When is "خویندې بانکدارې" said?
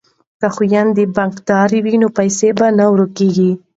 0.55-1.79